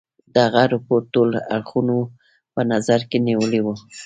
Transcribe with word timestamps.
دغه 0.37 0.61
رپوټ 0.73 1.03
ټول 1.13 1.29
اړخونه 1.55 1.95
په 2.53 2.61
نظر 2.71 2.99
کې 3.09 3.17
نیولي 3.27 3.61
وه. 3.65 3.75